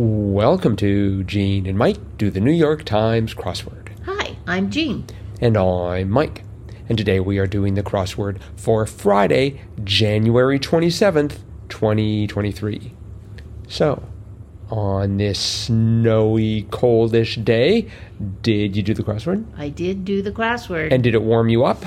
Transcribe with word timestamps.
Welcome 0.00 0.76
to 0.76 1.24
Gene 1.24 1.66
and 1.66 1.76
Mike 1.76 1.96
do 2.18 2.30
the 2.30 2.38
New 2.38 2.52
York 2.52 2.84
Times 2.84 3.34
crossword. 3.34 3.88
Hi, 4.04 4.36
I'm 4.46 4.70
Jean. 4.70 5.04
And 5.40 5.56
I'm 5.56 6.08
Mike. 6.08 6.44
And 6.88 6.96
today 6.96 7.18
we 7.18 7.38
are 7.38 7.48
doing 7.48 7.74
the 7.74 7.82
crossword 7.82 8.40
for 8.54 8.86
Friday, 8.86 9.60
January 9.82 10.60
27th, 10.60 11.38
2023. 11.68 12.94
So, 13.66 14.00
on 14.70 15.16
this 15.16 15.40
snowy, 15.40 16.62
coldish 16.70 17.44
day, 17.44 17.90
did 18.42 18.76
you 18.76 18.84
do 18.84 18.94
the 18.94 19.02
crossword? 19.02 19.46
I 19.56 19.68
did 19.68 20.04
do 20.04 20.22
the 20.22 20.30
crossword. 20.30 20.92
And 20.92 21.02
did 21.02 21.16
it 21.16 21.22
warm 21.22 21.48
you 21.48 21.64
up? 21.64 21.84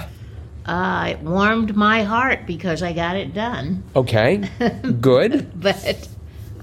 uh, 0.65 1.07
it 1.11 1.19
warmed 1.21 1.77
my 1.77 2.03
heart 2.03 2.45
because 2.45 2.83
I 2.83 2.91
got 2.91 3.15
it 3.15 3.33
done. 3.33 3.85
Okay, 3.95 4.49
good. 4.99 5.49
But 5.61 6.09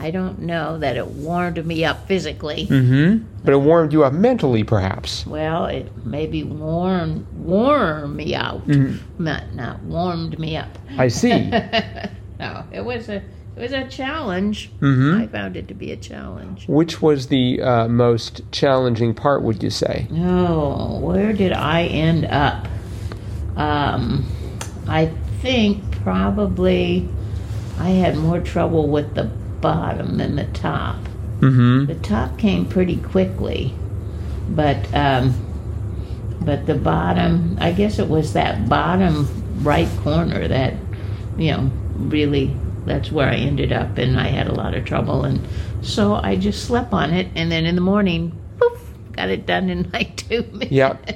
I 0.01 0.11
don't 0.11 0.41
know 0.41 0.79
that 0.79 0.97
it 0.97 1.07
warmed 1.09 1.65
me 1.67 1.85
up 1.85 2.07
physically. 2.07 2.67
Mm-hmm. 2.67 3.25
But 3.45 3.55
it 3.55 3.59
warmed 3.59 3.93
you 3.93 4.05
up 4.05 4.13
mentally, 4.13 4.63
perhaps. 4.63 5.27
Well, 5.27 5.67
it 5.67 5.91
maybe 6.07 6.45
warmed 6.45 7.27
warm 7.35 8.17
me 8.17 8.35
out, 8.35 8.67
not 9.19 9.55
not 9.55 9.83
warmed 9.83 10.39
me 10.39 10.57
up. 10.57 10.79
I 10.97 11.09
see. 11.09 11.51
no, 12.39 12.65
it 12.71 12.85
was 12.85 13.09
a 13.09 13.17
it 13.57 13.63
was 13.63 13.73
a 13.73 13.89
challenge. 13.89 14.71
Mhm. 14.81 15.21
I 15.21 15.27
found 15.27 15.57
it 15.57 15.67
to 15.67 15.75
be 15.75 15.91
a 15.91 15.97
challenge. 15.97 16.69
Which 16.69 17.03
was 17.03 17.27
the 17.27 17.61
uh, 17.61 17.89
most 17.89 18.43
challenging 18.53 19.15
part, 19.15 19.43
would 19.43 19.63
you 19.65 19.71
say? 19.71 20.07
Oh, 20.13 21.01
where 21.01 21.33
did 21.33 21.53
I 21.53 21.87
end 21.87 22.25
up? 22.27 22.69
Um, 23.57 24.27
I 24.87 25.07
think 25.43 25.83
probably 26.03 27.09
I 27.81 27.91
had 27.91 28.17
more 28.17 28.39
trouble 28.41 28.89
with 28.89 29.15
the 29.17 29.29
bottom 29.61 30.19
than 30.19 30.37
the 30.37 30.45
top. 30.47 30.97
Mm-hmm. 31.41 31.87
The 31.87 31.95
top 31.97 32.39
came 32.39 32.67
pretty 32.67 32.97
quickly, 32.97 33.75
but 34.49 34.93
um, 34.95 35.35
but 36.41 36.67
the 36.67 36.75
bottom, 36.75 37.59
I 37.61 37.73
guess 37.73 37.99
it 37.99 38.09
was 38.09 38.33
that 38.33 38.69
bottom 38.69 39.29
right 39.63 39.89
corner 40.01 40.49
that, 40.49 40.75
you 41.37 41.53
know, 41.53 41.71
really 41.97 42.57
that's 42.87 43.13
where 43.13 43.29
I 43.29 43.37
ended 43.37 43.73
up, 43.73 43.99
and 43.99 44.19
I 44.19 44.29
had 44.29 44.49
a 44.49 44.55
lot 44.55 44.75
of 44.75 44.85
trouble, 44.85 45.25
and 45.25 45.41
so 45.83 46.15
I 46.15 46.37
just 46.37 46.65
slept 46.65 46.93
on 46.93 47.13
it, 47.13 47.29
and 47.35 47.53
then 47.53 47.67
in 47.67 47.75
the 47.75 47.81
morning, 47.81 48.37
poof, 48.59 48.81
got 49.13 49.29
it 49.29 49.47
done 49.47 49.69
in 49.71 49.91
like 49.93 50.17
two 50.17 50.43
minutes. 50.53 50.73
Yep. 50.73 51.11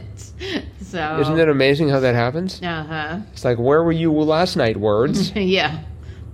So 0.82 1.20
Isn't 1.20 1.38
it 1.38 1.48
amazing 1.48 1.88
how 1.88 2.00
that 2.00 2.14
happens? 2.14 2.60
Uh 2.62 2.84
huh. 2.84 3.18
It's 3.32 3.44
like, 3.44 3.58
where 3.58 3.82
were 3.82 3.92
you 3.92 4.12
last 4.12 4.56
night, 4.56 4.76
words? 4.76 5.30
yeah, 5.34 5.82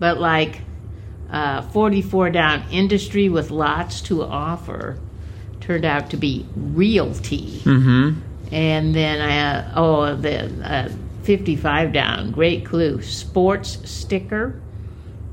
but 0.00 0.18
like 0.18 0.60
uh, 1.30 1.62
44 1.62 2.30
down 2.30 2.64
industry 2.70 3.28
with 3.28 3.50
lots 3.50 4.00
to 4.02 4.22
offer 4.22 4.98
turned 5.60 5.84
out 5.84 6.10
to 6.10 6.16
be 6.16 6.46
realty. 6.56 7.60
mm-hmm. 7.60 8.20
And 8.50 8.94
then, 8.94 9.20
uh, 9.20 9.72
oh, 9.76 10.14
the 10.16 10.46
uh, 10.64 10.88
55 11.24 11.92
down, 11.92 12.30
great 12.30 12.64
clue, 12.64 13.02
sports 13.02 13.78
sticker, 13.90 14.58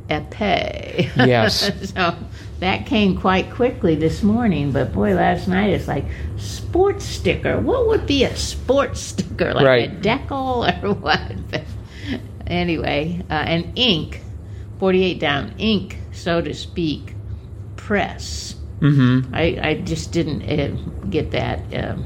epee. 0.10 1.10
Yes. 1.26 1.72
so 1.94 2.14
that 2.60 2.86
came 2.86 3.18
quite 3.18 3.52
quickly 3.52 3.96
this 3.96 4.22
morning, 4.22 4.72
but 4.74 4.92
boy, 4.92 5.14
last 5.16 5.48
night 5.48 5.70
it's 5.70 5.88
like, 5.88 6.04
sports 6.38 7.06
sticker. 7.06 7.58
What 7.58 7.88
would 7.88 8.06
be 8.06 8.26
a 8.26 8.36
sports 8.36 9.00
sticker? 9.00 9.54
Like 9.54 9.66
Right. 9.66 9.90
a 9.90 9.96
decal 9.96 10.84
or 10.84 10.94
what? 11.00 11.52
But 11.52 11.64
anyway, 12.46 13.22
uh, 13.30 13.34
and 13.34 13.72
ink, 13.78 14.20
48 14.80 15.20
down, 15.20 15.54
ink, 15.58 15.98
so 16.12 16.42
to 16.42 16.54
speak, 16.54 17.16
press. 17.76 18.56
Mm-hmm. 18.80 19.34
I, 19.34 19.60
I 19.62 19.74
just 19.76 20.12
didn't 20.12 20.42
uh, 20.44 20.76
get 21.10 21.32
that 21.32 21.60
um, 21.74 22.06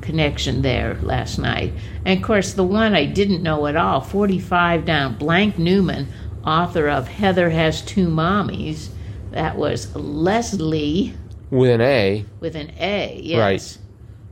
connection 0.00 0.62
there 0.62 0.94
last 1.02 1.38
night. 1.38 1.72
And 2.04 2.18
of 2.18 2.24
course, 2.24 2.54
the 2.54 2.64
one 2.64 2.94
I 2.94 3.04
didn't 3.06 3.42
know 3.42 3.66
at 3.66 3.76
all 3.76 4.00
45 4.00 4.84
down, 4.84 5.16
Blank 5.16 5.58
Newman, 5.58 6.08
author 6.44 6.88
of 6.88 7.08
Heather 7.08 7.50
Has 7.50 7.82
Two 7.82 8.08
Mommies. 8.08 8.88
That 9.30 9.56
was 9.56 9.94
Leslie 9.96 11.14
With 11.50 11.70
an 11.70 11.80
A. 11.80 12.24
with 12.40 12.54
an 12.54 12.70
A, 12.78 13.18
yes. 13.22 13.38
Right. 13.38 13.78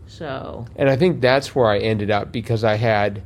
So, 0.06 0.66
And 0.76 0.88
I 0.90 0.96
think 0.96 1.20
that's 1.20 1.54
where 1.54 1.66
I 1.66 1.78
ended 1.78 2.10
up 2.10 2.32
because 2.32 2.64
I 2.64 2.76
had, 2.76 3.22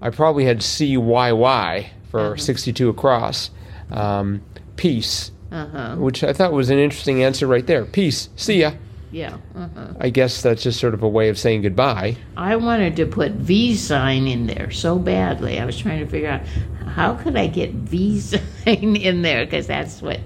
I 0.00 0.10
probably 0.10 0.44
had 0.44 0.58
CYY 0.58 1.90
for 2.10 2.36
62 2.36 2.88
across. 2.88 3.50
Um, 3.90 4.42
peace, 4.76 5.32
uh 5.50 5.66
huh. 5.66 5.96
which 5.96 6.22
I 6.22 6.32
thought 6.32 6.52
was 6.52 6.70
an 6.70 6.78
interesting 6.78 7.22
answer 7.22 7.46
right 7.46 7.66
there. 7.66 7.84
Peace. 7.84 8.28
See 8.36 8.60
ya. 8.60 8.72
Yeah. 9.10 9.38
Uh 9.54 9.68
huh. 9.74 9.88
I 10.00 10.10
guess 10.10 10.42
that's 10.42 10.62
just 10.62 10.78
sort 10.78 10.94
of 10.94 11.02
a 11.02 11.08
way 11.08 11.28
of 11.28 11.38
saying 11.38 11.62
goodbye. 11.62 12.16
I 12.36 12.56
wanted 12.56 12.96
to 12.96 13.06
put 13.06 13.32
V 13.32 13.74
sign 13.74 14.26
in 14.26 14.46
there 14.46 14.70
so 14.70 14.98
badly. 14.98 15.58
I 15.58 15.64
was 15.64 15.78
trying 15.78 16.00
to 16.00 16.06
figure 16.06 16.28
out 16.28 16.42
how 16.86 17.14
could 17.14 17.36
I 17.36 17.46
get 17.46 17.70
V 17.72 18.20
sign 18.20 18.96
in 18.96 19.22
there 19.22 19.44
because 19.44 19.66
that's 19.66 20.02
what 20.02 20.20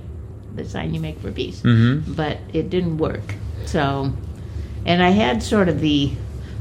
the 0.55 0.65
sign 0.65 0.95
you 0.95 1.01
make 1.01 1.19
for 1.21 1.31
peace. 1.31 1.61
Mm-hmm. 1.63 2.15
But 2.15 2.39
it 2.53 2.71
didn't 2.71 2.99
work. 2.99 3.35
So, 3.67 4.13
and 4.85 5.03
I 5.03 5.11
had 5.11 5.43
sort 5.43 5.69
of 5.69 5.81
the, 5.81 6.13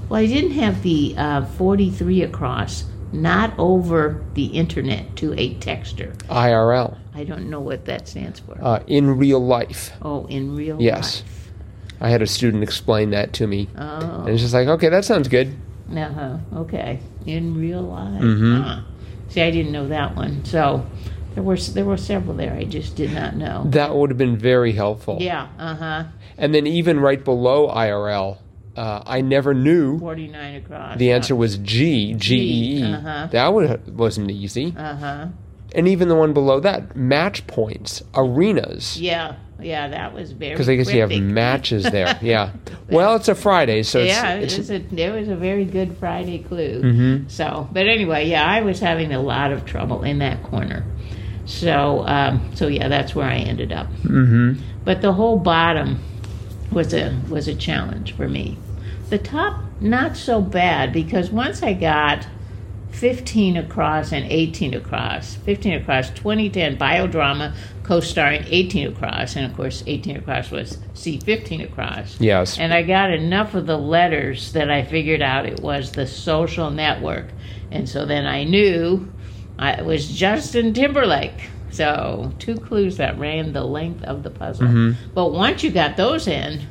well, 0.09 0.21
I 0.21 0.27
didn't 0.27 0.51
have 0.51 0.83
the 0.83 1.15
uh, 1.17 1.45
43 1.45 2.23
across, 2.23 2.83
not 3.11 3.53
over 3.57 4.23
the 4.33 4.45
internet 4.45 5.15
to 5.17 5.33
a 5.33 5.55
texter. 5.55 6.15
IRL. 6.27 6.97
I 7.13 7.23
don't 7.23 7.49
know 7.49 7.59
what 7.59 7.85
that 7.85 8.07
stands 8.07 8.39
for. 8.39 8.57
Uh, 8.61 8.83
in 8.87 9.17
real 9.17 9.43
life. 9.45 9.91
oh, 10.01 10.25
in 10.27 10.55
real 10.55 10.81
yes. 10.81 11.21
life. 11.21 11.25
Yes. 11.25 11.37
I 12.01 12.09
had 12.09 12.21
a 12.21 12.27
student 12.27 12.63
explain 12.63 13.11
that 13.11 13.33
to 13.33 13.47
me. 13.47 13.69
Oh. 13.77 14.21
And 14.21 14.29
it's 14.29 14.41
just 14.41 14.53
like, 14.53 14.67
okay, 14.67 14.89
that 14.89 15.05
sounds 15.05 15.27
good. 15.27 15.55
Uh-huh. 15.95 16.37
Okay. 16.55 16.99
In 17.25 17.55
real 17.55 17.81
life. 17.81 18.21
Mm-hmm. 18.21 18.61
Huh. 18.61 18.81
See, 19.29 19.41
I 19.41 19.51
didn't 19.51 19.71
know 19.71 19.87
that 19.89 20.15
one. 20.15 20.43
So 20.45 20.85
there 21.35 21.43
were 21.43 21.57
there 21.57 21.85
were 21.85 21.97
several 21.97 22.35
there 22.35 22.53
I 22.53 22.63
just 22.63 22.95
did 22.95 23.13
not 23.13 23.35
know. 23.35 23.63
That 23.67 23.95
would 23.95 24.09
have 24.09 24.17
been 24.17 24.37
very 24.37 24.71
helpful. 24.71 25.17
Yeah. 25.21 25.47
Uh 25.59 25.75
huh. 25.75 26.03
And 26.37 26.55
then 26.55 26.65
even 26.65 26.99
right 26.99 27.23
below 27.23 27.67
IRL, 27.67 28.39
uh, 28.75 29.03
I 29.05 29.21
never 29.21 29.53
knew 29.53 29.99
Forty 29.99 30.27
nine 30.27 30.55
across. 30.55 30.97
the 30.97 31.11
answer 31.11 31.35
was 31.35 31.57
G, 31.57 32.13
G 32.13 32.35
E 32.37 32.77
E. 32.79 32.93
uh-huh. 32.93 33.27
That 33.31 33.87
wasn't 33.89 34.31
easy. 34.31 34.73
Uh 34.77 34.95
huh. 34.95 35.27
And 35.73 35.87
even 35.87 36.09
the 36.09 36.15
one 36.15 36.33
below 36.33 36.59
that, 36.59 36.95
match 36.97 37.47
points, 37.47 38.03
arenas. 38.13 38.99
Yeah. 38.99 39.35
Yeah. 39.61 39.87
That 39.87 40.13
was 40.13 40.31
very. 40.33 40.51
Because 40.51 40.67
I 40.67 40.75
guess 40.75 40.91
you 40.91 40.99
have 41.01 41.11
matches 41.11 41.83
there. 41.83 42.17
Yeah. 42.21 42.51
Well, 42.89 43.15
it's 43.15 43.29
a 43.29 43.35
Friday, 43.35 43.83
so 43.83 43.99
yeah, 43.99 44.33
it's, 44.33 44.53
it 44.55 44.59
it's 44.59 44.69
was 44.69 44.97
a, 44.99 45.01
it 45.01 45.11
was 45.19 45.29
a 45.29 45.35
very 45.35 45.63
good 45.63 45.95
Friday 45.97 46.39
clue. 46.39 46.81
Mhm. 46.81 47.31
So, 47.31 47.69
but 47.71 47.87
anyway, 47.87 48.27
yeah, 48.27 48.45
I 48.45 48.61
was 48.61 48.79
having 48.81 49.13
a 49.13 49.21
lot 49.21 49.53
of 49.53 49.65
trouble 49.65 50.03
in 50.03 50.19
that 50.19 50.43
corner. 50.43 50.83
So, 51.45 52.05
um, 52.05 52.51
so 52.55 52.67
yeah, 52.67 52.87
that's 52.89 53.15
where 53.15 53.27
I 53.27 53.37
ended 53.37 53.71
up. 53.71 53.87
hmm 53.87 54.53
but 54.83 55.01
the 55.01 55.13
whole 55.13 55.37
bottom 55.37 55.99
was 56.71 56.93
a 56.93 57.15
was 57.29 57.47
a 57.47 57.55
challenge 57.55 58.15
for 58.15 58.27
me. 58.27 58.57
The 59.09 59.17
top 59.17 59.61
not 59.81 60.15
so 60.15 60.41
bad 60.41 60.93
because 60.93 61.29
once 61.29 61.63
I 61.63 61.73
got 61.73 62.27
15 62.91 63.57
across 63.57 64.11
and 64.11 64.25
18 64.29 64.73
across, 64.73 65.35
15 65.35 65.73
across, 65.73 66.09
2010 66.11 66.77
biodrama 66.77 67.55
co-starring 67.83 68.43
18 68.47 68.87
across, 68.87 69.35
and 69.35 69.45
of 69.45 69.55
course 69.55 69.83
18 69.87 70.17
across 70.17 70.51
was 70.51 70.77
C 70.93 71.19
15 71.19 71.61
across. 71.61 72.19
Yes. 72.19 72.57
And 72.57 72.73
I 72.73 72.83
got 72.83 73.11
enough 73.11 73.53
of 73.53 73.65
the 73.65 73.77
letters 73.77 74.53
that 74.53 74.69
I 74.69 74.83
figured 74.83 75.21
out 75.21 75.45
it 75.45 75.61
was 75.61 75.91
the 75.91 76.05
social 76.05 76.69
network. 76.69 77.27
And 77.71 77.87
so 77.87 78.05
then 78.05 78.25
I 78.25 78.43
knew 78.43 79.11
I, 79.57 79.73
it 79.73 79.85
was 79.85 80.07
Justin 80.07 80.73
Timberlake. 80.73 81.49
So 81.71 82.31
two 82.39 82.55
clues 82.55 82.97
that 82.97 83.17
ran 83.17 83.53
the 83.53 83.63
length 83.63 84.03
of 84.03 84.23
the 84.23 84.29
puzzle. 84.29 84.67
Mhm. 84.67 84.95
But 85.13 85.31
once 85.31 85.63
you 85.63 85.71
got 85.71 85.97
those 85.97 86.27
in, 86.27 86.61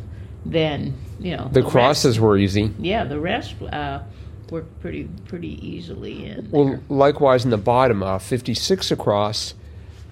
then, 0.44 0.94
you 1.18 1.36
know. 1.36 1.48
the 1.52 1.62
rest- 1.62 1.72
crosses 1.72 2.20
were 2.20 2.36
easy. 2.36 2.70
yeah, 2.78 3.04
the 3.04 3.18
rest 3.20 3.54
uh, 3.72 4.00
worked 4.50 4.80
pretty 4.80 5.08
pretty 5.26 5.58
easily 5.66 6.26
in. 6.26 6.48
Well, 6.50 6.64
there. 6.66 6.80
likewise 6.88 7.44
in 7.44 7.50
the 7.50 7.56
bottom, 7.58 8.02
uh, 8.02 8.18
56 8.18 8.90
across, 8.90 9.54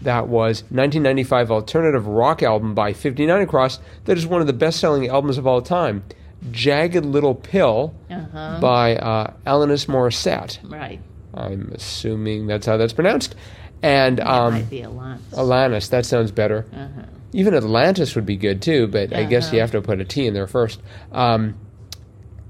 that 0.01 0.29
was 0.29 0.63
1995 0.71 1.51
alternative 1.51 2.07
rock 2.07 2.43
album 2.43 2.75
by 2.75 2.93
59 2.93 3.41
across. 3.43 3.81
That 4.05 4.17
is 4.17 4.27
one 4.27 4.41
of 4.41 4.47
the 4.47 4.53
best-selling 4.53 5.09
albums 5.09 5.39
of 5.39 5.47
all 5.47 5.61
time. 5.61 6.05
Jagged 6.53 7.05
Little 7.05 7.35
Pill 7.35 7.95
uh-huh. 8.09 8.59
by 8.61 8.95
uh, 8.97 9.33
Alanis 9.47 9.87
Morissette. 9.87 10.59
right. 10.71 11.01
I'm 11.35 11.71
assuming 11.75 12.47
that's 12.47 12.67
how 12.67 12.77
that's 12.77 12.93
pronounced. 12.93 13.35
And 13.83 14.21
um, 14.21 14.55
might 14.55 14.71
be 14.71 14.83
a 14.83 14.91
lot. 14.91 15.19
Alanis, 15.33 15.91
that 15.91 16.05
sounds 16.07 16.31
better. 16.33 16.67
Uh-huh. 16.75 17.03
Even 17.33 17.55
Atlantis 17.55 18.15
would 18.15 18.27
be 18.27 18.37
good 18.37 18.63
too, 18.63 18.87
but 18.87 19.15
I 19.15 19.25
guess 19.25 19.53
you 19.53 19.59
Uh-huh. 19.59 19.65
have 19.65 19.71
to 19.73 19.83
put 19.83 20.01
a 20.01 20.05
T 20.05 20.27
in 20.27 20.35
there 20.35 20.47
first. 20.47 20.81
Um, 21.13 21.55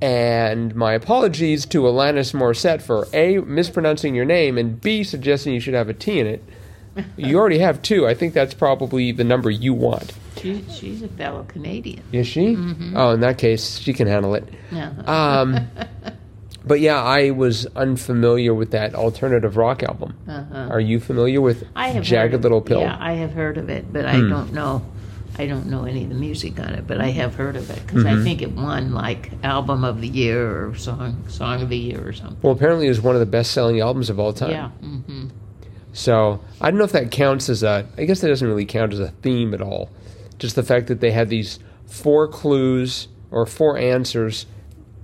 and 0.01 0.75
my 0.77 0.93
apologies 0.95 1.67
to 1.67 1.83
Alanis 1.83 2.33
Morissette 2.33 2.81
for 2.83 3.09
A, 3.13 3.39
mispronouncing 3.39 4.15
your 4.15 4.25
name, 4.25 4.57
and 4.57 4.81
B, 4.81 5.03
suggesting 5.03 5.53
you 5.55 5.61
should 5.61 5.75
have 5.75 5.89
a 5.89 5.95
T 5.95 6.21
in 6.21 6.27
it. 6.29 6.45
You 7.17 7.37
already 7.41 7.59
have 7.59 7.83
two. 7.83 8.07
I 8.07 8.15
think 8.15 8.33
that's 8.35 8.55
probably 8.55 9.11
the 9.13 9.25
number 9.25 9.51
you 9.51 9.75
want. 9.75 10.13
She, 10.37 10.65
she's 10.71 11.03
a 11.03 11.09
fellow 11.09 11.43
Canadian. 11.49 12.05
Is 12.13 12.29
she? 12.29 12.57
Oh, 12.95 13.11
in 13.11 13.21
that 13.21 13.39
case, 13.39 13.79
she 13.81 13.93
can 13.93 14.07
handle 14.07 14.37
it. 14.37 14.49
Uh-huh. 14.73 15.13
Um, 15.13 15.59
but 16.69 16.81
yeah, 16.81 17.03
I 17.03 17.31
was 17.31 17.67
unfamiliar 17.75 18.55
with 18.55 18.71
that 18.73 18.95
alternative 18.95 19.57
rock 19.57 19.83
album. 19.83 20.15
Uh-huh. 20.29 20.69
Are 20.71 20.81
you 20.81 21.01
familiar 21.01 21.41
with 21.41 21.67
I 21.75 21.89
have 21.89 22.05
Jagged 22.05 22.35
of- 22.35 22.43
Little 22.43 22.61
Pill? 22.61 22.79
Hmm. 22.81 22.87
Yeah, 22.87 22.97
I 23.01 23.15
have 23.15 23.33
heard 23.33 23.59
of 23.59 23.69
it, 23.71 23.93
but 23.93 24.05
I 24.05 24.17
don't 24.21 24.53
know. 24.53 24.83
I 25.41 25.47
don't 25.47 25.67
know 25.67 25.85
any 25.85 26.03
of 26.03 26.09
the 26.09 26.17
music 26.17 26.59
on 26.59 26.71
it, 26.75 26.87
but 26.89 27.01
I 27.01 27.11
have 27.11 27.37
heard 27.37 27.55
of 27.57 27.71
it 27.71 27.81
because 27.87 28.03
Mm-hmm. 28.05 28.21
I 28.21 28.25
think 28.25 28.43
it 28.43 28.53
won 28.53 28.93
like 28.93 29.31
album 29.45 29.85
of 29.85 30.01
the 30.01 30.09
year 30.09 30.69
or 30.69 30.75
song 30.77 31.25
song 31.29 31.63
of 31.63 31.69
the 31.69 31.77
year 31.79 32.07
or 32.07 32.13
something. 32.13 32.39
Well, 32.43 32.53
apparently, 32.53 32.89
it's 32.89 32.99
one 33.01 33.15
of 33.15 33.21
the 33.21 33.27
best-selling 33.27 33.79
albums 33.81 34.11
of 34.11 34.19
all 34.19 34.33
time. 34.33 34.51
Yeah. 34.51 34.69
hmm 34.71 35.29
So 35.93 36.41
I 36.61 36.71
don't 36.71 36.79
know 36.79 36.85
if 36.85 36.93
that 36.93 37.11
counts 37.11 37.49
as 37.49 37.63
a. 37.63 37.87
I 37.97 38.05
guess 38.05 38.21
that 38.21 38.29
doesn't 38.29 38.47
really 38.49 38.67
count 38.67 38.93
as 38.93 39.01
a 39.01 39.09
theme 39.23 39.55
at 39.55 39.61
all. 39.63 39.91
Just 40.39 40.57
the 40.57 40.63
fact 40.63 40.89
that 40.89 41.01
they 41.01 41.13
had 41.13 41.29
these 41.29 41.59
four 41.87 42.27
clues 42.29 43.09
or 43.31 43.47
four 43.47 43.79
answers 43.79 44.47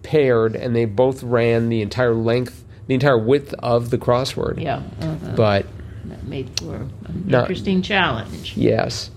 paired, 0.04 0.54
and 0.54 0.76
they 0.76 0.84
both 0.84 1.22
ran 1.24 1.68
the 1.70 1.82
entire 1.82 2.14
length, 2.14 2.64
the 2.86 2.94
entire 2.94 3.18
width 3.18 3.52
of 3.58 3.90
the 3.90 3.98
crossword. 3.98 4.62
Yeah. 4.62 4.82
Uh-huh. 5.00 5.32
But 5.36 5.66
That 6.04 6.22
made 6.24 6.50
for 6.60 6.76
an 6.76 6.92
Not- 7.26 7.42
interesting 7.42 7.82
challenge. 7.82 8.56
yes. 8.56 9.10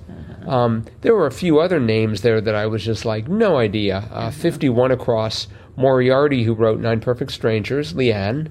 Um, 0.48 0.86
there 1.02 1.14
were 1.14 1.28
a 1.28 1.32
few 1.32 1.60
other 1.60 1.78
names 1.80 2.22
there 2.22 2.40
that 2.40 2.56
I 2.56 2.68
was 2.68 2.82
just 2.84 3.04
like, 3.04 3.28
no 3.28 3.58
idea. 3.58 4.08
Uh, 4.12 4.32
51 4.32 4.92
across. 4.92 5.48
Moriarty, 5.76 6.44
who 6.44 6.54
wrote 6.54 6.80
Nine 6.80 7.02
Perfect 7.02 7.32
Strangers. 7.34 7.94
Leanne. 7.94 8.48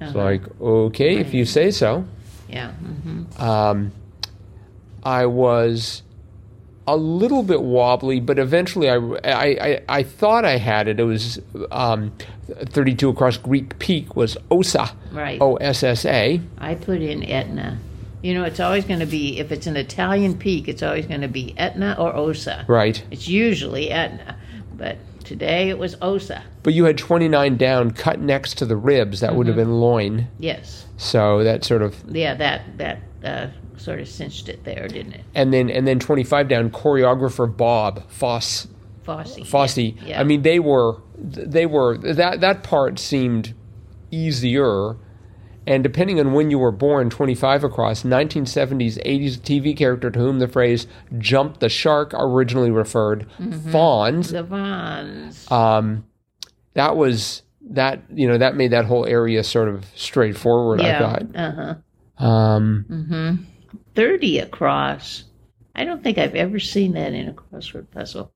It's 0.00 0.14
like, 0.14 0.42
okay, 0.60 1.16
if 1.18 1.32
you 1.32 1.44
say 1.46 1.70
so. 1.70 2.04
Yeah. 2.50 2.72
hmm 2.72 3.22
Um, 3.42 3.92
I 5.02 5.24
was 5.26 6.02
a 6.86 6.96
little 6.96 7.42
bit 7.42 7.62
wobbly, 7.62 8.20
but 8.20 8.38
eventually 8.38 8.88
I, 8.88 8.96
I, 8.96 9.44
I, 9.44 9.82
I 9.88 10.02
thought 10.02 10.44
I 10.44 10.56
had 10.58 10.88
it. 10.88 11.00
It 11.00 11.04
was 11.04 11.40
um, 11.72 12.12
32 12.48 13.08
across 13.08 13.36
Greek 13.36 13.78
Peak 13.78 14.14
was 14.16 14.36
Ossa, 14.50 14.90
Right. 15.12 15.40
O 15.40 15.56
S 15.56 15.82
S 15.82 16.04
A. 16.04 16.40
I 16.58 16.74
put 16.74 17.00
in 17.02 17.22
Etna. 17.24 17.78
You 18.22 18.34
know, 18.34 18.44
it's 18.44 18.60
always 18.60 18.84
going 18.84 19.00
to 19.00 19.06
be 19.06 19.38
if 19.38 19.52
it's 19.52 19.66
an 19.66 19.76
Italian 19.76 20.36
peak, 20.38 20.68
it's 20.68 20.82
always 20.82 21.06
going 21.06 21.20
to 21.20 21.28
be 21.28 21.54
Etna 21.56 21.96
or 21.98 22.14
Ossa. 22.14 22.64
Right. 22.66 23.02
It's 23.10 23.28
usually 23.28 23.90
Etna, 23.90 24.36
but 24.74 24.96
today 25.24 25.68
it 25.68 25.78
was 25.78 25.96
Ossa. 26.02 26.42
But 26.62 26.74
you 26.74 26.84
had 26.84 26.98
29 26.98 27.56
down, 27.56 27.90
cut 27.92 28.18
next 28.20 28.58
to 28.58 28.66
the 28.66 28.76
ribs. 28.76 29.20
That 29.20 29.36
would 29.36 29.46
have 29.46 29.56
been 29.56 29.80
loin. 29.80 30.26
Yes. 30.40 30.86
So 30.96 31.44
that 31.44 31.64
sort 31.64 31.82
of, 31.82 31.94
Yeah, 32.08 32.34
that 32.34 32.78
that 32.78 32.98
uh, 33.26 33.50
sort 33.76 34.00
of 34.00 34.08
cinched 34.08 34.48
it 34.48 34.64
there, 34.64 34.88
didn't 34.88 35.12
it? 35.14 35.24
and 35.34 35.52
then 35.52 35.68
and 35.70 35.86
then 35.86 35.98
25 35.98 36.48
down, 36.48 36.70
choreographer 36.70 37.54
Bob 37.54 38.08
Foss. 38.10 38.68
Fosse. 39.02 39.38
Fosse. 39.48 39.78
Yeah. 39.78 40.20
I 40.20 40.24
mean, 40.24 40.42
they 40.42 40.58
were 40.58 40.96
they 41.16 41.64
were 41.66 41.96
that 41.98 42.40
that 42.40 42.62
part 42.64 42.98
seemed 42.98 43.54
easier, 44.10 44.96
and 45.66 45.82
depending 45.82 46.18
on 46.20 46.32
when 46.32 46.50
you 46.50 46.58
were 46.58 46.72
born, 46.72 47.10
twenty 47.10 47.34
five 47.34 47.62
across 47.64 48.02
1970s, 48.02 48.98
80s 49.04 49.38
TV 49.38 49.76
character 49.76 50.10
to 50.10 50.18
whom 50.18 50.38
the 50.40 50.48
phrase 50.48 50.86
"jump 51.18 51.60
the 51.60 51.68
shark" 51.68 52.12
originally 52.14 52.70
referred, 52.70 53.26
Mm-hmm. 53.38 53.70
Fonz. 53.72 54.32
the 54.32 54.42
Fonz. 54.44 55.50
Um, 55.52 56.04
that 56.74 56.96
was 56.96 57.42
that 57.70 58.02
you 58.12 58.26
know 58.26 58.38
that 58.38 58.56
made 58.56 58.72
that 58.72 58.86
whole 58.86 59.06
area 59.06 59.42
sort 59.44 59.68
of 59.68 59.84
straightforward. 59.94 60.80
I 60.80 60.84
yeah. 60.86 60.98
thought. 60.98 61.36
Uh 61.36 61.74
Um, 62.18 63.46
Thirty 63.94 64.38
across. 64.38 65.24
I 65.74 65.84
don't 65.84 66.02
think 66.02 66.18
I've 66.18 66.34
ever 66.34 66.58
seen 66.58 66.92
that 66.92 67.12
in 67.12 67.28
a 67.28 67.32
crossword 67.32 67.90
puzzle. 67.90 68.32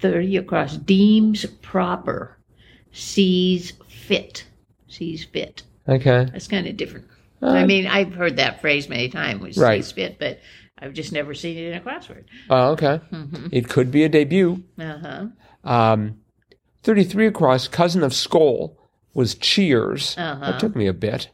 Thirty 0.00 0.36
across. 0.36 0.76
Deems 0.76 1.46
proper. 1.62 2.38
Sees 2.92 3.72
fit. 3.88 4.44
Sees 4.88 5.24
fit. 5.24 5.62
okay. 5.88 6.26
That's 6.32 6.46
kind 6.48 6.66
of 6.66 6.76
different. 6.76 7.06
I 7.42 7.66
mean, 7.66 7.86
I've 7.86 8.14
heard 8.14 8.36
that 8.36 8.60
phrase 8.62 8.88
many 8.88 9.08
times, 9.10 9.42
which 9.42 9.56
Right. 9.58 9.84
sees 9.84 9.92
fit, 9.92 10.18
but 10.18 10.40
I've 10.78 10.94
just 10.94 11.12
never 11.12 11.34
seen 11.34 11.58
it 11.58 11.68
in 11.68 11.74
a 11.74 11.80
crossword. 11.80 12.24
Oh, 12.48 12.70
okay. 12.70 13.00
Mm-hmm. 13.12 13.48
It 13.52 13.68
could 13.68 13.90
be 13.90 14.04
a 14.04 14.08
debut. 14.08 14.62
Uh 14.78 14.98
huh. 14.98 15.26
Um, 15.64 16.18
33 16.84 17.26
across, 17.26 17.68
cousin 17.68 18.02
of 18.02 18.12
Skol, 18.12 18.76
was 19.12 19.34
Cheers. 19.34 20.16
Uh-huh. 20.16 20.52
That 20.52 20.60
took 20.60 20.74
me 20.76 20.86
a 20.86 20.92
bit. 20.94 21.28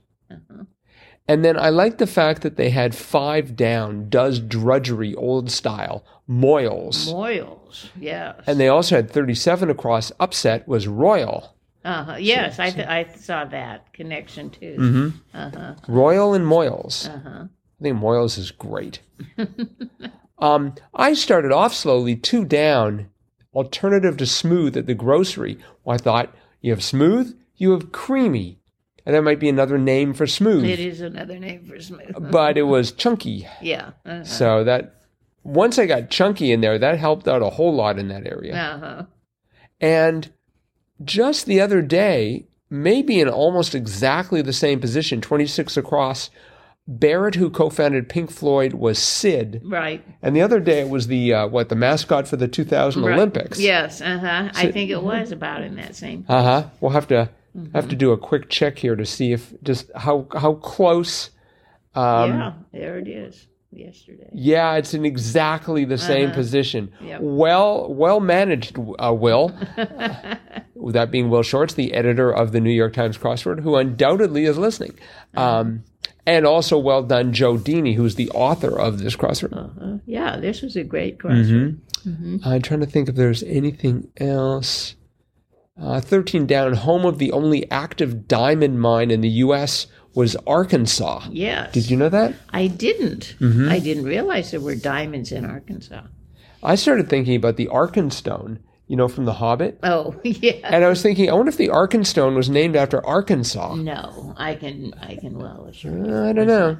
And 1.30 1.44
then 1.44 1.56
I 1.56 1.68
like 1.70 1.98
the 1.98 2.08
fact 2.08 2.42
that 2.42 2.56
they 2.56 2.70
had 2.70 2.92
five 2.92 3.54
down, 3.54 4.08
does 4.08 4.40
drudgery, 4.40 5.14
old 5.14 5.48
style, 5.48 6.04
Moils. 6.26 7.12
Moils. 7.12 7.88
Yes. 8.00 8.42
and 8.48 8.58
they 8.58 8.66
also 8.66 8.96
had 8.96 9.08
37 9.08 9.70
across, 9.70 10.10
upset 10.18 10.66
was 10.66 10.88
Royal. 10.88 11.54
uh-huh. 11.84 12.16
Yes, 12.18 12.58
I, 12.58 12.70
th- 12.70 12.88
I 12.88 13.04
saw 13.14 13.44
that 13.44 13.92
connection 13.92 14.50
too. 14.50 14.76
Mm-hmm. 14.76 15.08
Uh 15.32 15.50
huh. 15.50 15.74
Royal 15.86 16.34
and 16.34 16.44
Moils. 16.44 17.06
Uh 17.06 17.20
huh. 17.22 17.44
I 17.44 17.82
think 17.82 17.96
Moils 17.96 18.36
is 18.36 18.50
great. 18.50 18.98
um, 20.40 20.74
I 20.92 21.14
started 21.14 21.52
off 21.52 21.72
slowly, 21.74 22.16
two 22.16 22.44
down, 22.44 23.08
alternative 23.54 24.16
to 24.16 24.26
smooth 24.26 24.76
at 24.76 24.86
the 24.86 24.94
grocery. 24.94 25.58
Well, 25.84 25.94
I 25.94 25.98
thought, 25.98 26.34
you 26.60 26.72
have 26.72 26.82
smooth, 26.82 27.38
you 27.54 27.70
have 27.70 27.92
creamy. 27.92 28.59
And 29.06 29.14
that 29.14 29.22
might 29.22 29.40
be 29.40 29.48
another 29.48 29.78
name 29.78 30.12
for 30.14 30.26
smooth. 30.26 30.64
It 30.64 30.80
is 30.80 31.00
another 31.00 31.38
name 31.38 31.64
for 31.64 31.80
smooth. 31.80 32.30
But 32.30 32.58
it 32.58 32.64
was 32.64 32.92
chunky. 32.92 33.48
yeah. 33.62 33.92
Uh 34.04 34.24
So 34.24 34.64
that, 34.64 35.02
once 35.42 35.78
I 35.78 35.86
got 35.86 36.10
chunky 36.10 36.52
in 36.52 36.60
there, 36.60 36.78
that 36.78 36.98
helped 36.98 37.26
out 37.26 37.42
a 37.42 37.50
whole 37.50 37.74
lot 37.74 37.98
in 37.98 38.08
that 38.08 38.26
area. 38.26 38.54
Uh-huh. 38.54 39.02
And 39.80 40.32
just 41.02 41.46
the 41.46 41.60
other 41.60 41.80
day, 41.80 42.46
maybe 42.68 43.20
in 43.20 43.28
almost 43.28 43.74
exactly 43.74 44.42
the 44.42 44.52
same 44.52 44.80
position, 44.80 45.20
26 45.20 45.76
across, 45.76 46.30
Barrett, 46.86 47.36
who 47.36 47.50
co 47.50 47.70
founded 47.70 48.08
Pink 48.08 48.30
Floyd, 48.30 48.74
was 48.74 48.98
Syd. 48.98 49.62
Right. 49.64 50.04
And 50.22 50.34
the 50.34 50.42
other 50.42 50.58
day 50.60 50.80
it 50.80 50.88
was 50.88 51.06
the 51.06 51.32
uh, 51.32 51.46
what 51.46 51.68
the 51.68 51.76
mascot 51.76 52.26
for 52.26 52.36
the 52.36 52.48
2000 52.48 53.02
right. 53.02 53.14
Olympics. 53.14 53.60
Yes. 53.60 54.00
Uh 54.00 54.18
huh. 54.18 54.50
I 54.54 54.72
think 54.72 54.90
it 54.90 55.02
was 55.02 55.30
about 55.30 55.62
in 55.62 55.76
that 55.76 55.94
same. 55.94 56.24
Uh 56.28 56.42
huh. 56.42 56.68
We'll 56.80 56.90
have 56.90 57.06
to 57.08 57.30
Mm-hmm. 57.56 57.74
have 57.74 57.88
to 57.88 57.96
do 57.96 58.12
a 58.12 58.16
quick 58.18 58.48
check 58.48 58.78
here 58.78 58.94
to 58.94 59.04
see 59.04 59.32
if 59.32 59.52
just 59.62 59.90
how 59.96 60.26
how 60.36 60.54
close. 60.54 61.30
Um, 61.94 62.30
yeah. 62.30 62.52
There 62.72 62.98
it 62.98 63.08
is. 63.08 63.46
Yesterday. 63.72 64.28
yeah, 64.32 64.74
it's 64.74 64.94
in 64.94 65.04
exactly 65.04 65.84
the 65.84 65.96
same 65.98 66.26
Uh-huh. 66.26 66.34
position. 66.34 66.92
Yep. 67.00 67.20
Well, 67.22 67.94
well 67.94 68.18
managed, 68.18 68.76
uh, 68.98 69.14
Will. 69.14 69.48
that 69.76 71.10
being 71.10 71.30
Will 71.30 71.42
Shortz, 71.42 71.74
the 71.74 71.92
editor 71.94 72.30
of 72.32 72.50
the 72.52 72.60
New 72.60 72.70
York 72.72 72.92
Times 72.94 73.16
crossword, 73.18 73.60
who 73.60 73.76
undoubtedly 73.76 74.44
is 74.44 74.58
listening, 74.58 74.98
Uh-huh. 75.36 75.58
um, 75.60 75.84
and 76.26 76.46
also 76.46 76.78
well 76.78 77.02
done, 77.02 77.32
Joe 77.32 77.54
Deeney, 77.56 77.94
who's 77.94 78.16
the 78.16 78.28
author 78.30 78.76
of 78.78 78.98
this 78.98 79.14
crossword. 79.16 79.56
Uh-huh. 79.56 79.98
Yeah. 80.06 80.36
This 80.38 80.62
was 80.62 80.74
a 80.76 80.82
great 80.84 81.18
crossword. 81.18 81.78
Mm-hmm. 82.06 82.36
I'm 82.44 82.62
trying 82.62 82.80
to 82.80 82.86
think 82.86 83.08
if 83.08 83.14
there's 83.14 83.42
anything 83.44 84.08
else. 84.16 84.96
Uh, 85.80 86.00
13 86.00 86.46
down, 86.46 86.74
home 86.74 87.04
of 87.06 87.18
the 87.18 87.32
only 87.32 87.70
active 87.70 88.28
diamond 88.28 88.80
mine 88.80 89.10
in 89.10 89.20
the 89.20 89.28
U.S. 89.28 89.86
was 90.14 90.36
Arkansas. 90.46 91.26
Yes. 91.30 91.72
Did 91.72 91.90
you 91.90 91.96
know 91.96 92.08
that? 92.08 92.34
I 92.50 92.66
didn't. 92.66 93.36
Mm-hmm. 93.40 93.68
I 93.68 93.78
didn't 93.78 94.04
realize 94.04 94.50
there 94.50 94.60
were 94.60 94.74
diamonds 94.74 95.32
in 95.32 95.44
Arkansas. 95.44 96.02
I 96.62 96.74
started 96.74 97.08
thinking 97.08 97.36
about 97.36 97.56
the 97.56 97.68
Arkenstone, 97.68 98.58
you 98.88 98.96
know, 98.96 99.08
from 99.08 99.24
The 99.24 99.34
Hobbit. 99.34 99.78
Oh, 99.82 100.14
yeah. 100.24 100.58
And 100.64 100.84
I 100.84 100.88
was 100.88 101.02
thinking, 101.02 101.30
I 101.30 101.32
wonder 101.32 101.48
if 101.48 101.56
the 101.56 101.68
Arkenstone 101.68 102.34
was 102.36 102.50
named 102.50 102.76
after 102.76 103.04
Arkansas. 103.06 103.76
No, 103.76 104.34
I 104.36 104.56
can 104.56 104.92
I 105.00 105.16
can 105.16 105.38
well 105.38 105.64
assure 105.66 105.96
you. 105.96 106.18
I 106.18 106.32
don't 106.32 106.46
know. 106.46 106.78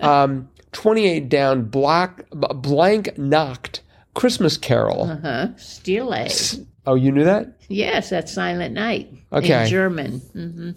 um, 0.00 0.48
28 0.72 1.28
down, 1.28 1.64
black, 1.64 2.24
blank 2.30 3.18
knocked, 3.18 3.82
Christmas 4.14 4.56
Carol. 4.56 5.10
Uh-huh. 5.10 5.48
Stille. 5.56 6.66
Oh, 6.86 6.94
you 6.94 7.12
knew 7.12 7.24
that? 7.24 7.56
Yes, 7.68 8.10
that's 8.10 8.32
Silent 8.32 8.74
Night. 8.74 9.12
Okay. 9.32 9.62
In 9.64 9.68
German. 9.68 10.20
Mm 10.34 10.52
hmm 10.54 10.70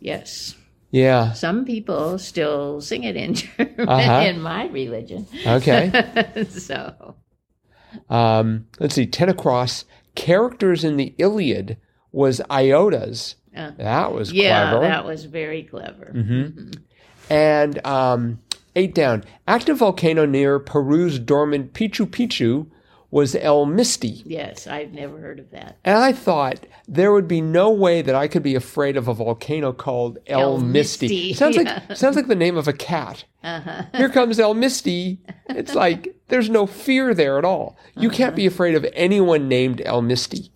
Yes. 0.00 0.54
Yeah. 0.90 1.32
Some 1.32 1.64
people 1.64 2.18
still 2.18 2.80
sing 2.80 3.04
it 3.04 3.16
in 3.16 3.34
German 3.34 3.88
Uh-huh. 3.88 4.26
in 4.28 4.40
my 4.40 4.66
religion. 4.66 5.26
Okay. 5.46 5.90
so, 6.50 7.16
Um, 8.10 8.66
let's 8.78 8.94
see, 8.94 9.06
10 9.06 9.28
across. 9.28 9.84
Characters 10.14 10.84
in 10.84 10.96
the 10.96 11.14
Iliad 11.18 11.78
was 12.12 12.40
Iotas. 12.50 13.36
Uh, 13.56 13.70
That 13.78 14.12
was 14.12 14.32
yeah, 14.32 14.70
clever. 14.70 14.86
that 14.86 15.04
was 15.06 15.24
very 15.24 15.62
clever. 15.62 16.12
Mm-hmm. 16.14 16.70
And 17.30 17.86
um, 17.86 18.38
eight 18.76 18.94
down. 18.94 19.24
Active 19.48 19.78
volcano 19.78 20.24
near 20.26 20.60
Peru's 20.60 21.18
dormant 21.18 21.72
Pichu 21.72 22.06
Pichu 22.06 22.66
was 23.10 23.34
El 23.36 23.66
Misti. 23.66 24.22
Yes, 24.26 24.66
I've 24.66 24.92
never 24.92 25.18
heard 25.18 25.38
of 25.38 25.50
that. 25.52 25.78
And 25.84 25.96
I 25.96 26.12
thought 26.12 26.66
there 26.88 27.12
would 27.12 27.26
be 27.28 27.40
no 27.40 27.70
way 27.70 28.02
that 28.02 28.14
I 28.14 28.26
could 28.28 28.42
be 28.42 28.54
afraid 28.56 28.96
of 28.96 29.06
a 29.08 29.14
volcano 29.14 29.72
called 29.72 30.18
El, 30.26 30.40
El 30.40 30.58
Misti. 30.60 30.72
Misty, 30.72 31.30
It 31.30 31.36
sounds 31.36 31.56
yeah. 31.56 31.82
like 31.88 31.96
sounds 31.96 32.16
like 32.16 32.26
the 32.26 32.34
name 32.34 32.56
of 32.56 32.68
a 32.68 32.72
cat. 32.72 33.24
Uh-huh. 33.42 33.84
Here 33.94 34.08
comes 34.10 34.38
El 34.40 34.54
Misti. 34.54 35.18
It's 35.48 35.74
like 35.74 36.16
there's 36.28 36.50
no 36.50 36.66
fear 36.66 37.14
there 37.14 37.38
at 37.38 37.44
all. 37.44 37.78
You 37.96 38.10
can't 38.10 38.30
Uh-huh. 38.30 38.36
be 38.36 38.46
afraid 38.46 38.74
of 38.74 38.84
anyone 38.92 39.48
named 39.48 39.80
El 39.84 40.02
Misti. 40.02 40.50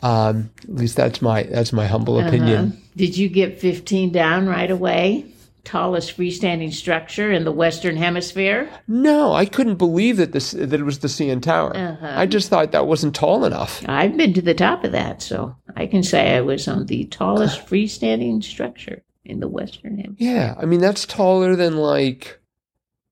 Um, 0.00 0.50
at 0.62 0.74
least 0.74 0.96
that's 0.96 1.20
my 1.20 1.42
that's 1.44 1.72
my 1.72 1.86
humble 1.86 2.16
Uh-huh. 2.16 2.28
opinion. 2.28 2.80
Did 2.96 3.16
you 3.16 3.28
get 3.28 3.60
15 3.60 4.10
down 4.10 4.46
right 4.46 4.70
away? 4.70 5.26
Tallest 5.68 6.16
freestanding 6.16 6.72
structure 6.72 7.30
in 7.30 7.44
the 7.44 7.52
Western 7.52 7.98
Hemisphere? 7.98 8.70
No, 8.88 9.34
I 9.34 9.44
couldn't 9.44 9.74
believe 9.74 10.16
that 10.16 10.32
this 10.32 10.52
that 10.52 10.72
it 10.72 10.82
was 10.82 11.00
the 11.00 11.08
CN 11.08 11.42
Tower. 11.42 11.76
Uh-huh. 11.76 12.14
I 12.16 12.24
just 12.24 12.48
thought 12.48 12.72
that 12.72 12.86
wasn't 12.86 13.14
tall 13.14 13.44
enough. 13.44 13.84
I've 13.86 14.16
been 14.16 14.32
to 14.32 14.40
the 14.40 14.54
top 14.54 14.84
of 14.84 14.92
that, 14.92 15.20
so 15.20 15.54
I 15.76 15.86
can 15.86 16.02
say 16.02 16.34
I 16.34 16.40
was 16.40 16.66
on 16.68 16.86
the 16.86 17.04
tallest 17.04 17.66
freestanding 17.66 18.42
structure 18.42 19.02
in 19.26 19.40
the 19.40 19.48
Western 19.48 19.98
Hemisphere. 19.98 20.26
Yeah, 20.26 20.54
I 20.58 20.64
mean 20.64 20.80
that's 20.80 21.04
taller 21.04 21.54
than 21.54 21.76
like, 21.76 22.40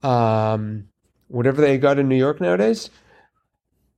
um, 0.02 0.88
whatever 1.28 1.60
they 1.60 1.76
got 1.76 1.98
in 1.98 2.08
New 2.08 2.16
York 2.16 2.40
nowadays. 2.40 2.88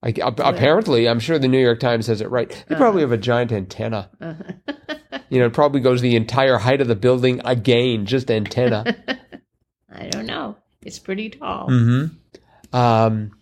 I, 0.02 0.12
apparently, 0.18 1.08
I'm 1.08 1.20
sure 1.20 1.38
the 1.38 1.46
New 1.46 1.62
York 1.62 1.78
Times 1.78 2.08
has 2.08 2.20
it 2.20 2.30
right. 2.30 2.64
They 2.68 2.74
probably 2.74 3.02
have 3.02 3.12
a 3.12 3.16
giant 3.18 3.52
antenna. 3.52 4.10
You 5.30 5.40
know, 5.40 5.46
it 5.46 5.52
probably 5.52 5.80
goes 5.80 6.00
the 6.00 6.16
entire 6.16 6.58
height 6.58 6.80
of 6.80 6.88
the 6.88 6.94
building 6.96 7.40
again, 7.44 8.06
just 8.06 8.30
antenna. 8.30 8.84
I 9.94 10.06
don't 10.08 10.26
know. 10.26 10.56
It's 10.82 10.98
pretty 10.98 11.30
tall. 11.30 11.68
mm-hmm. 11.68 12.76
Um, 12.76 13.32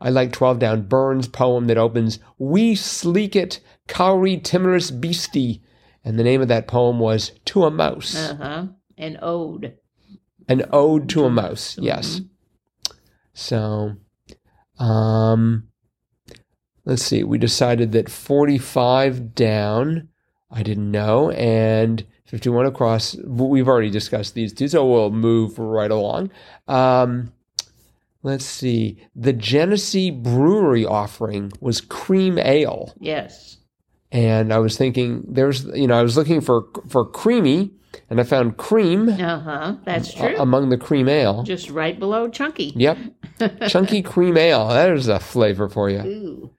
I 0.00 0.10
like 0.10 0.32
12 0.32 0.58
Down 0.58 0.82
Burns' 0.82 1.28
poem 1.28 1.66
that 1.66 1.78
opens, 1.78 2.18
We 2.38 2.74
sleekit, 2.74 3.60
cowrie 3.88 4.38
timorous 4.38 4.90
beastie. 4.90 5.62
And 6.04 6.18
the 6.18 6.24
name 6.24 6.40
of 6.40 6.48
that 6.48 6.68
poem 6.68 7.00
was 7.00 7.32
To 7.46 7.64
a 7.64 7.70
Mouse. 7.70 8.14
Uh 8.16 8.36
huh. 8.36 8.66
An 8.98 9.18
ode. 9.20 9.76
An 10.48 10.64
ode 10.72 11.08
to 11.10 11.24
a 11.24 11.30
mouse. 11.30 11.76
Yes. 11.80 12.20
So, 13.34 13.96
um, 14.78 15.68
let's 16.84 17.02
see. 17.02 17.24
We 17.24 17.38
decided 17.38 17.92
that 17.92 18.08
45 18.08 19.34
down, 19.34 20.08
I 20.50 20.62
didn't 20.62 20.90
know, 20.90 21.30
and 21.30 22.04
51 22.26 22.66
across. 22.66 23.16
We've 23.24 23.68
already 23.68 23.90
discussed 23.90 24.34
these 24.34 24.52
two, 24.52 24.68
so 24.68 24.86
we'll 24.86 25.10
move 25.10 25.58
right 25.58 25.90
along. 25.90 26.30
Um, 26.68 27.32
let's 28.22 28.44
see. 28.44 28.98
The 29.14 29.32
Genesee 29.32 30.10
Brewery 30.10 30.84
offering 30.86 31.52
was 31.60 31.80
cream 31.80 32.38
ale 32.38 32.94
Yes. 33.00 33.58
and 34.12 34.52
I 34.52 34.58
was 34.58 34.76
thinking 34.76 35.24
there's 35.28 35.64
you 35.66 35.86
know 35.86 35.98
I 35.98 36.02
was 36.02 36.16
looking 36.16 36.40
for 36.40 36.66
for 36.88 37.04
creamy 37.04 37.72
and 38.10 38.20
I 38.20 38.24
found 38.24 38.56
cream 38.56 39.08
Uh 39.08 39.40
huh. 39.40 39.76
That's 39.84 40.12
true. 40.14 40.36
among 40.38 40.68
the 40.68 40.78
cream 40.78 41.08
ale. 41.08 41.42
Just 41.42 41.70
right 41.70 41.98
below 41.98 42.28
Chunky. 42.28 42.72
Yep. 42.76 42.98
Chunky 43.68 44.02
cream 44.02 44.36
ale. 44.36 44.68
There's 44.68 45.08
a 45.08 45.18
flavor 45.18 45.68
for 45.68 45.90
you. 45.90 46.00
Ooh. 46.00 46.50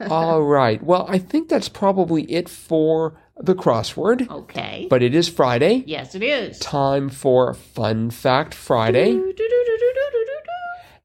All 0.10 0.42
right. 0.42 0.82
Well, 0.82 1.06
I 1.08 1.18
think 1.18 1.48
that's 1.48 1.68
probably 1.70 2.24
it 2.24 2.48
for 2.48 3.18
the 3.38 3.54
crossword, 3.54 4.28
Okay. 4.30 4.86
but 4.88 5.02
it 5.02 5.14
is 5.14 5.28
Friday. 5.28 5.84
yes, 5.86 6.14
it 6.14 6.22
is. 6.22 6.58
Time 6.58 7.08
for 7.10 7.52
Fun 7.54 8.10
Fact 8.10 8.54
Friday. 8.54 9.20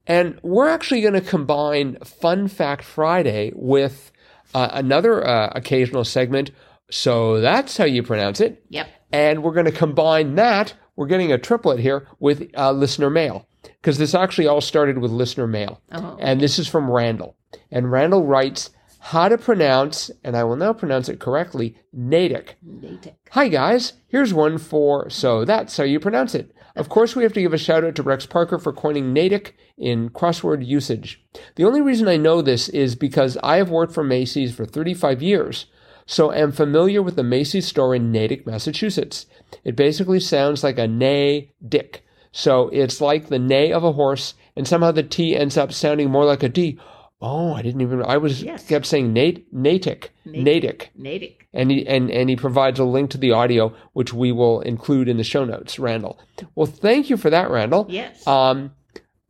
And 0.08 0.40
we're 0.42 0.68
actually 0.68 1.02
going 1.02 1.14
to 1.14 1.22
combine 1.22 1.98
Fun 2.04 2.48
Fact 2.48 2.84
Friday 2.84 3.52
with 3.56 4.12
uh, 4.54 4.68
another 4.72 5.26
uh, 5.26 5.52
occasional 5.56 6.04
segment. 6.04 6.52
So 6.90 7.40
that's 7.40 7.78
how 7.78 7.86
you 7.86 8.04
pronounce 8.04 8.42
it. 8.42 8.64
Yep. 8.70 8.88
And 9.12 9.44
we're 9.44 9.54
going 9.54 9.68
to 9.68 9.72
combine 9.72 10.36
that. 10.36 10.74
We're 10.96 11.06
getting 11.08 11.32
a 11.32 11.38
triplet 11.38 11.80
here 11.80 12.08
with 12.20 12.50
uh, 12.58 12.72
listener 12.72 13.10
mail 13.10 13.48
because 13.64 13.98
this 13.98 14.14
actually 14.16 14.48
all 14.48 14.60
started 14.62 14.98
with 14.98 15.12
listener 15.12 15.48
mail. 15.48 15.82
Oh. 15.92 16.18
And 16.20 16.42
this 16.42 16.60
is 16.60 16.68
from 16.68 16.90
Randall. 16.90 17.36
And 17.70 17.92
Randall 17.92 18.26
writes 18.26 18.72
how 19.04 19.28
to 19.28 19.38
pronounce, 19.38 20.12
and 20.24 20.38
I 20.38 20.44
will 20.44 20.56
now 20.56 20.74
pronounce 20.74 21.10
it 21.10 21.20
correctly, 21.20 21.76
Natick. 21.92 22.58
Natick. 22.62 23.16
Hi 23.32 23.48
guys, 23.48 23.94
here's 24.08 24.32
one 24.32 24.60
for 24.60 25.10
so 25.10 25.44
that's 25.44 25.76
how 25.76 25.84
you 25.84 26.00
pronounce 26.00 26.36
it. 26.36 26.54
Of 26.76 26.88
course, 26.88 27.16
we 27.16 27.24
have 27.24 27.34
to 27.34 27.42
give 27.42 27.52
a 27.52 27.58
shout 27.58 27.84
out 27.84 27.96
to 27.96 28.04
Rex 28.04 28.28
Parker 28.28 28.60
for 28.60 28.72
coining 28.72 29.12
Natick 29.12 29.58
in 29.76 30.12
crossword 30.12 30.66
usage. 30.66 31.22
The 31.56 31.66
only 31.66 31.82
reason 31.82 32.08
I 32.08 32.18
know 32.18 32.42
this 32.42 32.70
is 32.70 32.96
because 32.96 33.38
I 33.42 33.58
have 33.58 33.72
worked 33.72 33.94
for 33.94 34.04
Macy's 34.04 34.56
for 34.56 34.66
35 34.66 35.22
years, 35.24 35.66
so 36.06 36.32
am 36.32 36.52
familiar 36.52 37.02
with 37.02 37.16
the 37.16 37.24
Macy's 37.24 37.68
store 37.68 37.96
in 37.96 38.12
Natick, 38.12 38.46
Massachusetts. 38.46 39.26
It 39.64 39.76
basically 39.76 40.20
sounds 40.20 40.64
like 40.64 40.78
a 40.78 40.88
nay 40.88 41.52
dick. 41.68 42.06
So 42.32 42.70
it's 42.70 43.02
like 43.02 43.28
the 43.28 43.40
neigh 43.40 43.74
of 43.74 43.84
a 43.84 43.94
horse, 43.94 44.36
and 44.56 44.68
somehow 44.68 44.92
the 44.92 45.04
T 45.04 45.36
ends 45.36 45.58
up 45.58 45.74
sounding 45.74 46.12
more 46.12 46.24
like 46.24 46.44
a 46.44 46.50
D. 46.50 46.80
Oh, 47.22 47.54
I 47.54 47.62
didn't 47.62 47.82
even. 47.82 48.02
I 48.04 48.18
was 48.18 48.42
Yes. 48.42 48.66
kept 48.68 48.86
saying 48.88 49.14
Nate 49.14 49.46
Natick, 49.54 50.12
Natick 50.26 50.92
Natick. 50.98 51.48
and 51.54 51.70
he 51.70 51.86
and 51.88 52.10
and 52.10 52.30
he 52.30 52.36
provides 52.36 52.80
a 52.80 52.84
link 52.84 53.12
to 53.12 53.18
the 53.18 53.32
audio 53.32 53.74
which 53.94 54.12
we 54.14 54.32
will 54.32 54.62
include 54.62 55.08
in 55.08 55.18
the 55.18 55.24
show 55.24 55.46
notes 55.46 55.78
randall 55.78 56.20
well 56.56 56.66
thank 56.66 57.10
you 57.10 57.18
for 57.18 57.30
that 57.30 57.50
randall 57.52 57.86
Yes. 57.90 58.26
um 58.26 58.72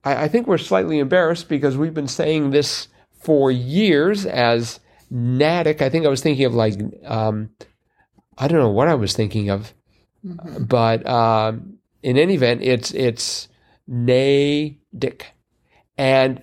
I, 0.05 0.23
I 0.23 0.27
think 0.29 0.47
we're 0.47 0.57
slightly 0.57 0.99
embarrassed 0.99 1.49
because 1.49 1.75
we've 1.77 1.93
been 1.93 2.07
saying 2.07 2.51
this 2.51 2.87
for 3.23 3.51
years 3.51 4.25
as 4.25 4.79
natick 5.09 5.81
i 5.81 5.89
think 5.89 6.05
i 6.05 6.09
was 6.09 6.21
thinking 6.21 6.45
of 6.45 6.53
like 6.55 6.79
um 7.05 7.49
i 8.37 8.47
don't 8.47 8.59
know 8.59 8.69
what 8.69 8.87
i 8.87 8.95
was 8.95 9.13
thinking 9.13 9.49
of 9.49 9.73
but 10.23 11.05
um 11.07 11.77
in 12.03 12.17
any 12.17 12.35
event 12.35 12.61
it's 12.63 12.91
it's 12.93 13.47
nadick 13.89 15.23
and 15.97 16.41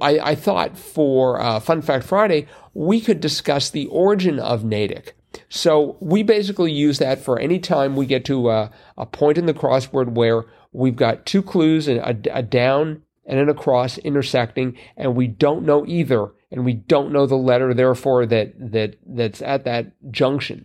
I, 0.00 0.18
I 0.18 0.34
thought 0.34 0.78
for 0.78 1.40
uh, 1.40 1.60
Fun 1.60 1.82
Fact 1.82 2.04
Friday, 2.04 2.46
we 2.74 3.00
could 3.00 3.20
discuss 3.20 3.70
the 3.70 3.86
origin 3.86 4.38
of 4.38 4.64
Natick. 4.64 5.16
So 5.48 5.96
we 6.00 6.22
basically 6.22 6.72
use 6.72 6.98
that 6.98 7.18
for 7.18 7.38
any 7.38 7.58
time 7.58 7.94
we 7.94 8.06
get 8.06 8.24
to 8.26 8.48
uh, 8.48 8.68
a 8.96 9.06
point 9.06 9.38
in 9.38 9.46
the 9.46 9.54
crossword 9.54 10.14
where 10.14 10.46
we've 10.72 10.96
got 10.96 11.26
two 11.26 11.42
clues, 11.42 11.88
and 11.88 11.98
a, 11.98 12.38
a 12.38 12.42
down 12.42 13.02
and 13.26 13.38
an 13.38 13.48
across 13.48 13.98
intersecting, 13.98 14.78
and 14.96 15.14
we 15.14 15.26
don't 15.26 15.66
know 15.66 15.84
either, 15.86 16.28
and 16.50 16.64
we 16.64 16.72
don't 16.72 17.12
know 17.12 17.26
the 17.26 17.36
letter, 17.36 17.74
therefore, 17.74 18.24
that, 18.24 18.54
that 18.58 18.96
that's 19.04 19.42
at 19.42 19.64
that 19.64 19.92
junction. 20.10 20.64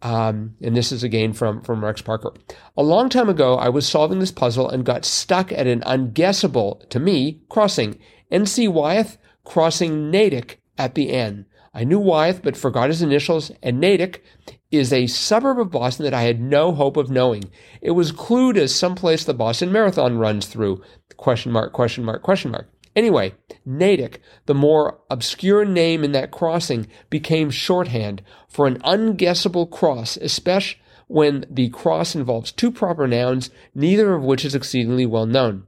Um, 0.00 0.54
and 0.60 0.74
this 0.76 0.90
is 0.90 1.04
again 1.04 1.34
from, 1.34 1.62
from 1.62 1.84
Rex 1.84 2.02
Parker. 2.02 2.32
A 2.76 2.82
long 2.82 3.08
time 3.08 3.28
ago, 3.28 3.54
I 3.56 3.68
was 3.68 3.86
solving 3.86 4.18
this 4.18 4.32
puzzle 4.32 4.68
and 4.68 4.84
got 4.84 5.04
stuck 5.04 5.52
at 5.52 5.68
an 5.68 5.82
unguessable, 5.82 6.88
to 6.88 6.98
me, 6.98 7.42
crossing. 7.48 8.00
N.C. 8.30 8.68
Wyeth 8.68 9.18
crossing 9.44 10.10
Natick 10.10 10.60
at 10.78 10.94
the 10.94 11.10
N. 11.10 11.44
I 11.74 11.84
knew 11.84 11.98
Wyeth, 11.98 12.42
but 12.42 12.56
forgot 12.56 12.90
his 12.90 13.00
initials, 13.00 13.50
and 13.62 13.80
Natick 13.80 14.22
is 14.70 14.92
a 14.92 15.06
suburb 15.06 15.58
of 15.58 15.70
Boston 15.70 16.04
that 16.04 16.12
I 16.12 16.22
had 16.22 16.40
no 16.40 16.72
hope 16.72 16.98
of 16.98 17.10
knowing. 17.10 17.50
It 17.80 17.92
was 17.92 18.12
clued 18.12 18.58
as 18.58 18.74
someplace 18.74 19.24
the 19.24 19.32
Boston 19.32 19.72
Marathon 19.72 20.18
runs 20.18 20.46
through. 20.46 20.82
Question 21.16 21.50
mark, 21.50 21.72
question 21.72 22.04
mark, 22.04 22.22
question 22.22 22.50
mark. 22.50 22.68
Anyway, 22.94 23.34
Natick, 23.64 24.20
the 24.44 24.54
more 24.54 24.98
obscure 25.08 25.64
name 25.64 26.04
in 26.04 26.12
that 26.12 26.30
crossing, 26.30 26.88
became 27.08 27.50
shorthand 27.50 28.22
for 28.48 28.66
an 28.66 28.78
unguessable 28.82 29.70
cross, 29.70 30.18
especially 30.18 30.78
when 31.06 31.44
the 31.50 31.70
cross 31.70 32.14
involves 32.14 32.52
two 32.52 32.70
proper 32.70 33.06
nouns, 33.06 33.50
neither 33.74 34.14
of 34.14 34.22
which 34.22 34.44
is 34.44 34.54
exceedingly 34.54 35.06
well 35.06 35.26
known. 35.26 35.66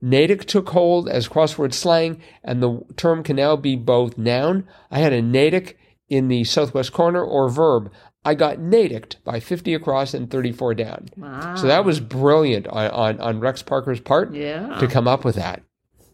Natick 0.00 0.44
took 0.44 0.68
hold 0.70 1.08
as 1.08 1.28
crossword 1.28 1.72
slang, 1.74 2.20
and 2.44 2.62
the 2.62 2.80
term 2.96 3.22
can 3.22 3.36
now 3.36 3.56
be 3.56 3.76
both 3.76 4.16
noun. 4.18 4.66
I 4.90 4.98
had 5.00 5.12
a 5.12 5.22
Natick 5.22 5.78
in 6.08 6.28
the 6.28 6.44
southwest 6.44 6.92
corner, 6.92 7.22
or 7.22 7.48
verb. 7.48 7.90
I 8.24 8.34
got 8.34 8.58
Naticked 8.58 9.16
by 9.24 9.40
50 9.40 9.74
across 9.74 10.12
and 10.14 10.30
34 10.30 10.74
down. 10.74 11.08
Wow. 11.16 11.54
So 11.56 11.66
that 11.68 11.84
was 11.84 12.00
brilliant 12.00 12.66
on, 12.68 12.90
on, 12.90 13.20
on 13.20 13.40
Rex 13.40 13.62
Parker's 13.62 14.00
part 14.00 14.34
Yeah. 14.34 14.78
to 14.80 14.86
come 14.88 15.06
up 15.08 15.24
with 15.24 15.36
that. 15.36 15.62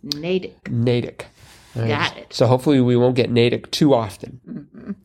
Natick. 0.03 0.71
Natick. 0.71 1.27
Got 1.75 2.17
it. 2.19 2.35
So 2.35 2.47
hopefully 2.47 2.81
we 2.83 2.97
won't 2.97 3.17
get 3.17 3.31
Natick 3.31 3.71
too 3.71 3.95
often. 3.95 4.97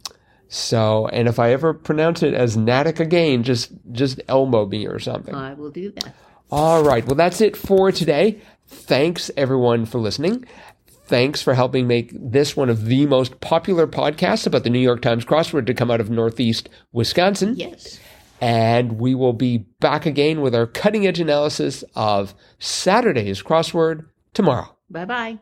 So, 0.49 1.07
and 1.07 1.27
if 1.27 1.39
I 1.39 1.51
ever 1.51 1.73
pronounce 1.73 2.23
it 2.23 2.33
as 2.33 2.55
Natick 2.57 2.99
again, 2.99 3.43
just 3.43 3.71
just 3.91 4.21
elbow 4.29 4.65
me 4.65 4.85
or 4.87 4.99
something. 4.99 5.35
I 5.35 5.53
will 5.53 5.69
do 5.71 5.91
that. 5.91 6.15
All 6.51 6.83
right. 6.83 7.05
Well, 7.05 7.15
that's 7.15 7.41
it 7.41 7.57
for 7.57 7.91
today. 7.91 8.39
Thanks 8.67 9.31
everyone 9.35 9.85
for 9.85 9.99
listening. 9.99 10.45
Thanks 11.05 11.41
for 11.41 11.53
helping 11.53 11.87
make 11.87 12.11
this 12.13 12.55
one 12.57 12.69
of 12.69 12.85
the 12.85 13.05
most 13.05 13.39
popular 13.39 13.87
podcasts 13.87 14.45
about 14.45 14.63
the 14.63 14.69
New 14.69 14.79
York 14.79 15.01
Times 15.01 15.23
crossword 15.23 15.65
to 15.67 15.73
come 15.73 15.89
out 15.89 16.01
of 16.01 16.09
Northeast 16.09 16.69
Wisconsin. 16.91 17.55
Yes. 17.55 17.99
And 18.41 18.99
we 18.99 19.15
will 19.15 19.33
be 19.33 19.59
back 19.79 20.05
again 20.05 20.41
with 20.41 20.53
our 20.53 20.67
cutting 20.67 21.07
edge 21.07 21.19
analysis 21.19 21.83
of 21.95 22.33
Saturday's 22.59 23.41
crossword 23.41 24.05
tomorrow. 24.33 24.75
Bye 24.89 25.05
bye. 25.05 25.39